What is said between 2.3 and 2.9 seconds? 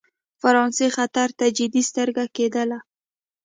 کېدل.